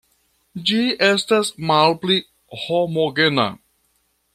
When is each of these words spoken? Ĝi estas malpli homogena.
Ĝi 0.69 0.79
estas 1.09 1.53
malpli 1.73 2.19
homogena. 2.65 3.51